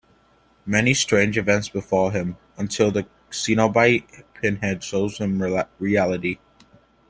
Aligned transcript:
Many 0.65 0.95
strange 0.95 1.37
events 1.37 1.69
befall 1.69 2.09
him, 2.09 2.37
until 2.57 2.89
the 2.89 3.05
Cenobite 3.29 4.23
Pinhead 4.33 4.83
shows 4.83 5.19
him 5.19 5.43
reality. 5.77 6.39